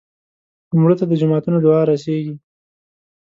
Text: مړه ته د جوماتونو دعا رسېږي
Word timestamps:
مړه 0.79 0.95
ته 0.99 1.05
د 1.07 1.11
جوماتونو 1.21 1.57
دعا 1.65 1.81
رسېږي 1.91 2.33